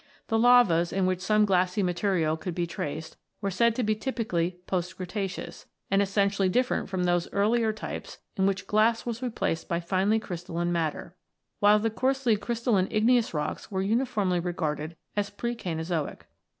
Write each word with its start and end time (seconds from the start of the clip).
The 0.29 0.39
lavas, 0.39 0.91
in 0.91 1.05
which 1.05 1.21
some 1.21 1.45
glassy 1.45 1.83
matter 1.83 2.35
could 2.35 2.55
be 2.55 2.65
traced, 2.65 3.17
were 3.39 3.51
said 3.51 3.75
to 3.75 3.83
be 3.83 3.93
typically 3.93 4.59
post 4.65 4.97
Cretaceous, 4.97 5.67
and 5.91 6.01
essentially 6.01 6.49
different 6.49 6.89
from 6.89 7.03
those 7.03 7.29
earlier 7.31 7.71
types 7.71 8.17
in 8.35 8.47
which 8.47 8.65
glass 8.65 9.05
was 9.05 9.21
replaced 9.21 9.67
by 9.69 9.79
finely 9.79 10.17
crystalline 10.17 10.71
matter; 10.71 11.15
while 11.59 11.77
the 11.77 11.91
coarsely 11.91 12.35
crystalline 12.35 12.87
igneous 12.89 13.31
rocks 13.31 13.69
were 13.69 13.83
uniformly 13.83 14.39
regarded 14.39 14.95
as 15.15 15.29
pre 15.29 15.53
Cainozoic. 15.55 16.25